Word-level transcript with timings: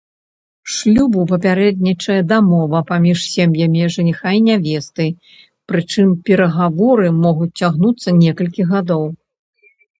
Шлюбу 0.75 1.19
папярэднічае 1.31 2.17
дамова 2.31 2.79
паміж 2.91 3.19
сем'ямі 3.35 3.81
жаніха 3.97 4.29
і 4.39 4.41
нявесты, 4.49 5.07
прычым 5.75 6.07
перагаворы 6.33 7.07
могуць 7.23 7.53
цягнуцца 7.63 8.19
некалькі 8.27 8.71
гадоў. 8.77 9.03